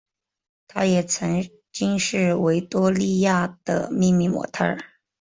[0.67, 4.79] 她也曾经是维多利亚的秘密的模特儿。